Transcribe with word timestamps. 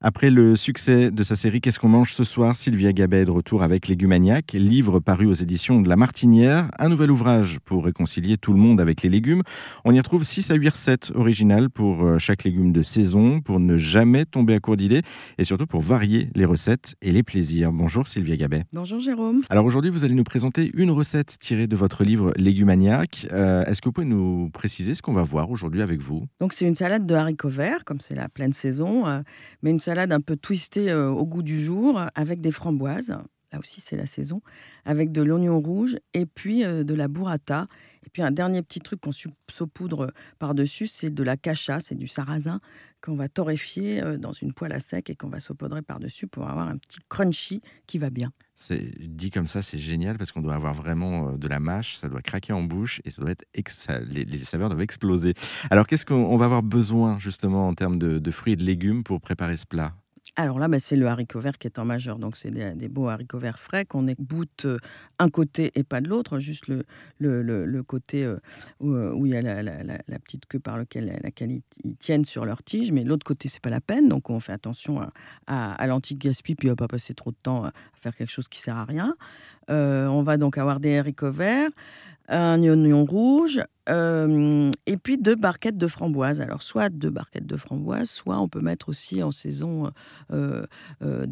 Après 0.00 0.30
le 0.30 0.54
succès 0.54 1.10
de 1.10 1.22
sa 1.24 1.34
série 1.34 1.60
Qu'est-ce 1.60 1.80
qu'on 1.80 1.88
mange 1.88 2.14
ce 2.14 2.22
soir 2.22 2.54
Sylvia 2.54 2.92
Gabet 2.92 3.22
est 3.22 3.24
de 3.24 3.32
retour 3.32 3.64
avec 3.64 3.88
Légumaniac, 3.88 4.52
livre 4.52 5.00
paru 5.00 5.26
aux 5.26 5.34
éditions 5.34 5.80
de 5.80 5.88
La 5.88 5.96
Martinière, 5.96 6.70
un 6.78 6.88
nouvel 6.88 7.10
ouvrage 7.10 7.58
pour 7.64 7.84
réconcilier 7.84 8.36
tout 8.36 8.52
le 8.52 8.60
monde 8.60 8.80
avec 8.80 9.02
les 9.02 9.08
légumes. 9.08 9.42
On 9.84 9.92
y 9.92 9.98
retrouve 9.98 10.22
6 10.22 10.52
à 10.52 10.54
8 10.54 10.68
recettes 10.68 11.12
originales 11.16 11.68
pour 11.68 12.04
euh, 12.04 12.18
chaque 12.18 12.44
légume 12.44 12.70
de 12.70 12.82
saison, 12.82 13.40
pour 13.40 13.58
ne 13.58 13.76
jamais 13.76 14.24
tomber 14.24 14.54
à 14.54 14.60
court 14.60 14.76
d'idées 14.76 15.02
et 15.36 15.42
surtout 15.42 15.66
pour 15.66 15.80
varier 15.80 16.30
les 16.36 16.44
recettes 16.44 16.94
et 17.02 17.10
les 17.10 17.24
plaisirs. 17.24 17.72
Bonjour 17.72 18.06
Sylvia 18.06 18.36
Gabet. 18.36 18.66
Bonjour 18.72 19.00
Jérôme. 19.00 19.42
Alors 19.50 19.64
aujourd'hui, 19.64 19.90
vous 19.90 20.04
allez 20.04 20.14
nous 20.14 20.22
présenter 20.22 20.70
une 20.74 20.92
recette 20.92 21.40
tirée 21.40 21.66
de 21.66 21.74
votre 21.74 22.04
livre 22.04 22.32
Légumaniac. 22.36 23.26
Euh, 23.32 23.64
est-ce 23.64 23.82
que 23.82 23.88
vous 23.88 23.92
pouvez 23.94 24.06
nous 24.06 24.48
préciser 24.50 24.94
ce 24.94 25.02
qu'on 25.02 25.12
va 25.12 25.24
voir 25.24 25.50
aujourd'hui 25.50 25.82
avec 25.82 26.00
vous? 26.00 26.24
Donc 26.38 26.52
c'est 26.52 26.68
une 26.68 26.76
salade 26.76 27.04
de 27.04 27.16
haricots 27.16 27.48
verts, 27.48 27.84
comme 27.84 27.98
c'est 27.98 28.14
la 28.14 28.28
pleine 28.28 28.52
saison, 28.52 29.08
euh, 29.08 29.22
mais 29.64 29.70
une 29.70 29.80
salade 29.88 30.12
un 30.12 30.20
peu 30.20 30.36
twistée 30.36 30.90
euh, 30.90 31.08
au 31.08 31.24
goût 31.24 31.42
du 31.42 31.58
jour, 31.58 31.98
avec 32.14 32.42
des 32.42 32.50
framboises. 32.50 33.16
Là 33.52 33.58
aussi, 33.58 33.80
c'est 33.80 33.96
la 33.96 34.06
saison, 34.06 34.42
avec 34.84 35.10
de 35.10 35.22
l'oignon 35.22 35.58
rouge 35.60 35.96
et 36.12 36.26
puis 36.26 36.64
euh, 36.64 36.84
de 36.84 36.94
la 36.94 37.08
burrata. 37.08 37.66
Et 38.06 38.10
puis 38.10 38.22
un 38.22 38.30
dernier 38.30 38.62
petit 38.62 38.80
truc 38.80 39.00
qu'on 39.00 39.10
saupoudre 39.50 40.12
par-dessus, 40.38 40.86
c'est 40.86 41.10
de 41.10 41.22
la 41.22 41.36
cacha, 41.36 41.80
c'est 41.80 41.94
du 41.94 42.08
sarrasin 42.08 42.58
qu'on 43.02 43.14
va 43.14 43.28
torréfier 43.28 44.02
euh, 44.02 44.18
dans 44.18 44.32
une 44.32 44.52
poêle 44.52 44.72
à 44.72 44.80
sec 44.80 45.08
et 45.08 45.16
qu'on 45.16 45.28
va 45.28 45.40
saupoudrer 45.40 45.82
par-dessus 45.82 46.26
pour 46.26 46.48
avoir 46.48 46.68
un 46.68 46.76
petit 46.76 46.98
crunchy 47.08 47.62
qui 47.86 47.98
va 47.98 48.10
bien. 48.10 48.32
C'est 48.56 48.92
dit 48.98 49.30
comme 49.30 49.46
ça, 49.46 49.62
c'est 49.62 49.78
génial 49.78 50.18
parce 50.18 50.32
qu'on 50.32 50.42
doit 50.42 50.54
avoir 50.54 50.74
vraiment 50.74 51.36
de 51.36 51.48
la 51.48 51.60
mâche, 51.60 51.94
ça 51.94 52.08
doit 52.08 52.22
craquer 52.22 52.52
en 52.52 52.62
bouche 52.62 53.00
et 53.04 53.10
ça 53.10 53.22
doit 53.22 53.30
être 53.30 53.46
les, 54.10 54.44
saveurs 54.44 54.68
doivent 54.68 54.80
exploser. 54.80 55.34
Alors 55.70 55.86
qu'est-ce 55.86 56.04
qu'on 56.04 56.36
va 56.36 56.46
avoir 56.46 56.64
besoin 56.64 57.18
justement 57.20 57.68
en 57.68 57.74
termes 57.74 57.98
de 57.98 58.30
fruits 58.32 58.54
et 58.54 58.56
de 58.56 58.64
légumes 58.64 59.04
pour 59.04 59.20
préparer 59.20 59.56
ce 59.56 59.64
plat? 59.64 59.94
Alors 60.38 60.60
là, 60.60 60.68
bah, 60.68 60.78
c'est 60.78 60.94
le 60.94 61.08
haricot 61.08 61.40
vert 61.40 61.58
qui 61.58 61.66
est 61.66 61.80
en 61.80 61.84
majeur. 61.84 62.20
Donc, 62.20 62.36
c'est 62.36 62.52
des, 62.52 62.72
des, 62.72 62.88
beaux 62.88 63.08
haricots 63.08 63.40
verts 63.40 63.58
frais 63.58 63.84
qu'on 63.84 64.06
éboute 64.06 64.66
euh, 64.66 64.78
un 65.18 65.30
côté 65.30 65.72
et 65.74 65.82
pas 65.82 66.00
de 66.00 66.08
l'autre, 66.08 66.38
juste 66.38 66.66
le, 66.68 67.82
côté 67.82 68.22
euh, 68.22 68.38
où, 68.78 68.92
où, 68.92 69.26
il 69.26 69.32
y 69.32 69.36
a 69.36 69.42
la, 69.42 70.18
petite 70.20 70.46
queue 70.46 70.60
par 70.60 70.78
laquelle, 70.78 71.20
ils, 71.82 71.96
tiennent 71.96 72.24
sur 72.24 72.44
leur 72.44 72.62
tige. 72.62 72.92
Mais 72.92 73.02
l'autre 73.02 73.26
côté, 73.26 73.48
c'est 73.48 73.60
pas 73.60 73.68
la 73.68 73.80
peine. 73.80 74.08
Donc, 74.08 74.30
on 74.30 74.38
fait 74.38 74.52
attention 74.52 75.00
à, 75.00 75.12
à, 75.48 75.72
à 75.72 75.86
l'anti-gaspi, 75.88 76.54
puis 76.54 76.68
va 76.68 76.76
pas 76.76 76.86
passer 76.86 77.14
trop 77.14 77.32
de 77.32 77.36
temps 77.42 77.64
à 77.64 77.72
faire 77.94 78.14
quelque 78.14 78.30
chose 78.30 78.46
qui 78.46 78.60
sert 78.60 78.76
à 78.76 78.84
rien. 78.84 79.16
Euh, 79.70 80.06
on 80.06 80.22
va 80.22 80.36
donc 80.36 80.56
avoir 80.56 80.80
des 80.80 80.98
haricots 80.98 81.30
verts, 81.30 81.70
un 82.28 82.62
oignon 82.62 83.04
rouge, 83.04 83.60
euh, 83.88 84.70
et 84.86 84.96
puis 84.96 85.18
deux 85.18 85.36
barquettes 85.36 85.76
de 85.76 85.88
framboises. 85.88 86.40
Alors, 86.40 86.62
soit 86.62 86.88
deux 86.88 87.10
barquettes 87.10 87.46
de 87.46 87.56
framboises, 87.56 88.10
soit 88.10 88.38
on 88.38 88.48
peut 88.48 88.60
mettre 88.60 88.88
aussi 88.88 89.22
en 89.22 89.30
saison 89.30 89.90
euh, 90.32 90.66
euh, 91.02 91.26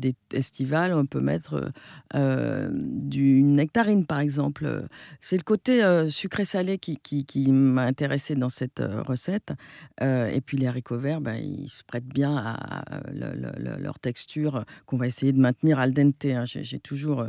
on 0.95 1.07
peut 1.07 1.21
mettre 1.21 1.73
euh, 2.15 2.69
du 2.73 3.43
nectarine, 3.43 4.07
par 4.07 4.21
exemple. 4.21 4.87
C'est 5.21 5.37
le 5.37 5.43
côté 5.43 5.83
sucré-salé 6.09 6.79
qui, 6.79 7.53
m'a 7.53 7.83
intéressé 7.83 8.35
dans 8.35 8.49
cette 8.49 8.83
recette. 9.07 9.53
et 10.01 10.41
puis, 10.45 10.57
les 10.57 10.67
haricots 10.67 10.99
verts, 10.99 11.21
ben, 11.21 11.37
ils 11.37 11.69
se 11.69 11.83
prêtent 11.85 12.07
bien 12.07 12.37
à, 12.37 12.53
à 12.53 13.01
le, 13.13 13.33
le, 13.35 13.83
leur 13.83 13.99
texture 13.99 14.65
qu'on 14.87 14.97
va 14.97 15.07
essayer 15.07 15.33
de 15.33 15.41
maintenir 15.41 15.79
al 15.79 15.93
dente. 15.93 16.25
Hein. 16.25 16.45
J'ai 16.45 16.79
toujours 16.79 17.27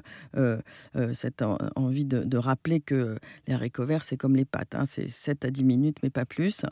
cette 1.14 1.44
envie 1.76 2.06
de, 2.06 2.24
de, 2.24 2.38
rappeler 2.38 2.80
que 2.80 3.18
les 3.48 3.54
haricots 3.54 3.86
verts, 3.86 4.04
c'est 4.04 4.18
comme 4.18 4.36
les 4.36 4.46
pâtes. 4.46 4.76
Hein. 4.76 4.84
C'est 4.86 5.08
7 5.18 5.46
à 5.46 5.52
10 5.52 5.64
minutes, 5.64 5.98
mais 6.04 6.10
pas 6.10 6.26
plus. 6.26 6.66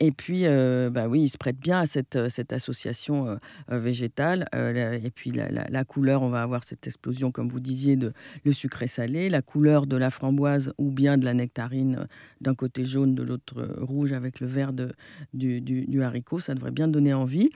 Et 0.00 0.12
puis, 0.12 0.46
euh, 0.46 0.90
bah 0.90 1.08
oui, 1.08 1.22
il 1.22 1.28
se 1.28 1.38
prête 1.38 1.58
bien 1.58 1.80
à 1.80 1.86
cette, 1.86 2.16
euh, 2.16 2.28
cette 2.28 2.52
association 2.52 3.28
euh, 3.28 3.78
végétale. 3.78 4.48
Et 4.52 5.10
puis, 5.10 5.32
la, 5.32 5.84
couleur, 5.84 6.22
on 6.22 6.28
va 6.28 6.42
avoir 6.42 6.64
cette 6.64 6.86
explosion, 6.86 7.30
comme 7.30 7.48
vous 7.48 7.60
disiez, 7.60 7.96
de 7.96 8.12
le 8.44 8.52
sucré 8.52 8.86
salé, 8.86 9.28
la 9.28 9.42
couleur 9.42 9.86
de 9.86 9.96
la 9.96 10.10
framboise 10.10 10.72
ou 10.78 10.90
bien 10.90 11.18
de 11.18 11.24
la 11.24 11.34
nectarine 11.34 12.06
d'un 12.40 12.54
côté 12.54 12.84
jaune, 12.84 13.14
de 13.14 13.22
l'autre 13.22 13.62
rouge 13.80 14.12
avec 14.12 14.40
le 14.40 14.46
vert 14.46 14.72
du, 14.72 15.60
du, 15.60 15.86
du, 15.86 16.02
haricot. 16.02 16.38
Ça 16.38 16.54
devrait 16.54 16.70
bien 16.70 16.88
donner 16.88 17.14
envie. 17.14 17.50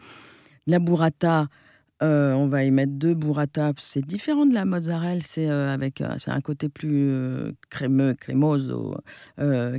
La 0.66 0.78
burrata, 0.78 1.48
euh, 2.02 2.32
on 2.32 2.48
va 2.48 2.64
y 2.64 2.70
mettre 2.70 2.92
deux 2.92 3.14
burrata. 3.14 3.72
C'est 3.78 4.04
différent 4.04 4.44
de 4.44 4.54
la 4.54 4.64
mozzarella. 4.64 5.20
C'est 5.20 5.48
euh, 5.48 5.72
avec 5.72 6.00
euh, 6.00 6.16
un 6.26 6.40
côté 6.40 6.68
plus 6.68 7.12
crémeux, 7.70 8.14
crémoso, 8.14 8.96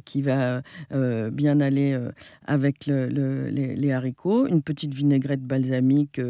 qui 0.05 0.21
va 0.21 0.61
bien 0.91 1.59
aller 1.59 1.99
avec 2.45 2.87
le, 2.87 3.07
le, 3.07 3.49
les, 3.49 3.91
haricots. 3.91 4.47
Une 4.47 4.61
petite 4.61 4.93
vinaigrette 4.93 5.41
balsamique, 5.41 6.21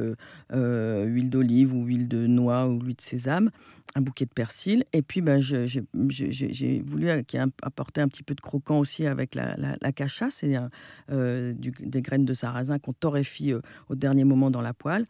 huile 0.52 1.30
d'olive 1.30 1.74
ou 1.74 1.86
huile 1.86 2.08
de 2.08 2.28
noix 2.28 2.68
ou 2.68 2.80
huile 2.82 2.96
de 2.96 3.02
sésame. 3.02 3.52
Un 3.96 4.02
bouquet 4.02 4.26
de 4.26 4.32
persil. 4.32 4.86
Et 4.94 5.02
puis, 5.02 5.22
ben, 5.22 5.42
j'ai 5.42 6.82
voulu 6.86 7.09
apporter 7.62 8.02
un 8.02 8.08
petit 8.08 8.24
peu 8.24 8.34
de 8.34 8.42
croquant 8.42 8.80
aussi 8.80 9.06
avec 9.06 9.36
la, 9.36 9.56
la, 9.58 9.76
la 9.80 9.92
cacha. 9.92 10.30
C'est 10.32 10.58
des 11.09 12.02
graines 12.02 12.26
de 12.26 12.34
sarrasin 12.34 12.80
qu'on 12.80 12.94
torréfie 12.94 13.53
au 13.90 13.96
dernier 13.96 14.24
moment 14.24 14.50
dans 14.50 14.62
la 14.62 14.74
poêle 14.74 15.06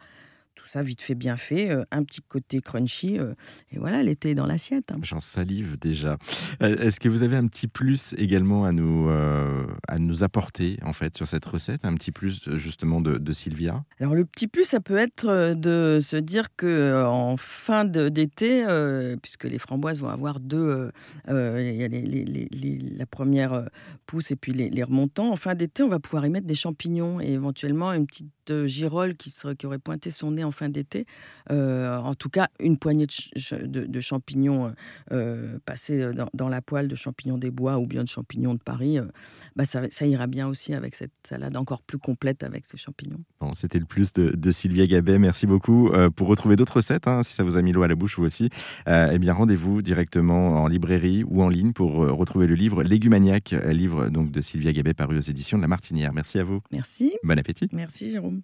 tout 0.56 0.68
ça 0.68 0.84
vite 0.84 1.02
fait 1.02 1.16
bien 1.16 1.38
fait, 1.38 1.70
euh, 1.70 1.84
un 1.92 2.04
petit 2.04 2.22
côté 2.22 2.62
crunchy, 2.62 3.20
euh, 3.20 3.34
et 3.72 3.80
voilà, 3.80 4.04
l'été 4.04 4.36
dans 4.36 4.46
l'assiette. 4.46 4.92
Hein. 4.92 5.00
J'en 5.02 5.20
salive 5.20 5.78
déjà. 5.78 6.18
Euh, 6.62 6.78
Est-ce 6.78 7.00
que 7.00 7.10
vous 7.10 7.24
avez 7.24 7.36
un 7.36 7.48
petit 7.48 7.68
plus 7.68 8.14
également 8.18 8.66
à 8.66 8.72
nous, 8.72 9.10
euh, 9.10 9.66
à 9.88 10.00
nous 10.00 10.24
apporter 10.24 10.78
en 10.84 10.94
fait 10.94 11.18
sur 11.18 11.28
cette 11.28 11.46
recette, 11.46 11.86
un 11.86 11.96
petit 11.96 12.12
plus 12.12 12.50
justement 12.56 13.02
de, 13.02 13.18
de, 13.18 13.34
Sylvia? 13.34 13.84
Alors 14.00 14.16
le 14.16 14.26
petit 14.26 14.48
plus, 14.48 14.66
ça 14.66 14.80
peut 14.80 14.98
être 14.98 15.54
de 15.56 16.00
se 16.02 16.18
dire 16.18 16.56
que 16.56 17.04
en 17.06 17.38
fin 17.38 17.86
d'été, 17.86 18.66
puisque 19.22 19.46
les 19.46 19.58
framboises 19.58 20.00
vont 20.00 20.10
avoir 20.10 20.40
deux, 20.40 20.92
il 21.28 21.34
y 21.34 21.84
a 21.84 21.88
les, 21.88 22.02
les, 22.02 22.26
les, 22.26 22.78
la 22.78 23.06
première 23.06 23.66
pousse 24.06 24.32
et 24.32 24.36
puis 24.36 24.54
les, 24.54 24.84
remontants. 24.84 25.32
En 25.32 25.36
fin 25.36 25.56
d'été, 25.56 25.84
on 25.84 25.90
va 25.90 26.00
pouvoir 26.00 26.26
y 26.26 26.30
mettre 26.30 26.48
des 26.48 26.56
champignons 26.56 27.20
et 27.20 27.32
éventuellement 27.32 27.94
une 27.94 28.06
petite 28.06 28.28
girole 28.66 29.16
qui, 29.16 29.30
serait, 29.30 29.56
qui 29.56 29.66
aurait 29.66 29.80
pointé 29.80 30.12
son 30.12 30.32
nez 30.32 30.43
en 30.44 30.52
fin 30.52 30.70
d'été. 30.70 31.06
Euh, 31.52 31.98
en 31.98 32.14
tout 32.16 32.30
cas, 32.30 32.50
une 32.60 32.78
poignée 32.78 33.06
de, 33.06 33.12
ch 33.12 33.54
de, 33.54 33.86
de 33.86 34.00
champignons 34.00 34.74
euh, 35.12 35.58
passés 35.66 36.14
dans, 36.14 36.30
dans, 36.34 36.50
la 36.50 36.62
poêle, 36.62 36.88
de 36.88 36.96
champignons 36.96 37.38
des 37.38 37.52
bois 37.52 37.78
ou 37.78 37.88
bien 37.88 38.04
de 38.04 38.10
champignons 38.10 38.54
de 38.54 38.60
Paris, 38.60 39.00
euh, 39.00 39.06
bah 39.56 39.66
ça, 39.66 39.90
ça, 39.90 40.06
ira 40.06 40.28
bien 40.28 40.48
aussi 40.48 40.74
avec 40.74 40.96
cette 40.96 41.12
salade 41.24 41.56
encore 41.56 41.82
plus 41.82 41.98
complète 41.98 42.44
avec 42.44 42.66
ces 42.66 42.78
champignons. 42.78 43.20
Bon, 43.40 43.54
C'était 43.54 43.80
le 43.80 43.86
plus 43.86 44.14
de, 44.14 44.30
de, 44.36 44.52
Sylvia 44.52 44.88
Gabet. 44.88 45.20
Merci 45.20 45.46
beaucoup. 45.46 45.90
Euh, 45.90 46.10
pour 46.10 46.28
retrouver 46.28 46.56
d'autres 46.56 46.78
recettes, 46.78 47.08
hein, 47.08 47.24
si 47.24 47.34
ça 47.34 47.44
vous 47.44 47.58
a 47.58 47.62
mis 47.62 47.72
l'eau 47.72 47.84
à 47.84 47.88
la 47.88 47.96
bouche 47.96 48.18
vous 48.18 48.26
aussi, 48.26 48.50
euh, 48.88 49.12
eh 49.12 49.20
bien 49.20 49.34
rendez-vous 49.34 49.82
directement 49.82 50.62
en 50.62 50.68
librairie 50.68 51.24
ou 51.24 51.42
en 51.42 51.50
ligne 51.50 51.74
pour 51.74 51.94
retrouver 51.94 52.48
le 52.48 52.56
livre 52.56 52.84
Légumaniac, 52.84 53.56
livre 53.68 54.10
donc 54.10 54.32
de 54.32 54.42
Sylvia 54.42 54.74
Gabet 54.74 54.94
paru 54.94 55.18
aux 55.18 55.22
éditions 55.22 55.58
de 55.58 55.62
La 55.62 55.68
Martinière. 55.68 56.14
Merci 56.14 56.40
à 56.40 56.44
vous. 56.44 56.62
Merci. 56.72 57.14
Bon 57.24 57.38
appétit. 57.38 57.70
Merci 57.72 58.12
Jérôme. 58.12 58.42